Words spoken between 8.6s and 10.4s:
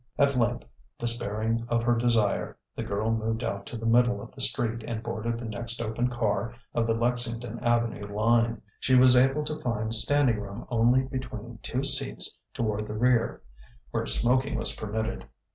She was able to find standing